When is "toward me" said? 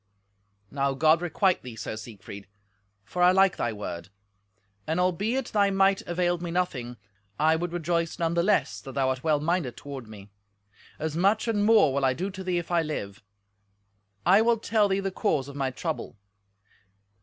9.77-10.31